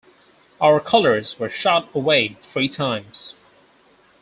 Our 0.59 0.79
colors 0.79 1.37
were 1.37 1.51
shot 1.51 1.89
away 1.93 2.35
three 2.41 2.67
times. 2.67 3.35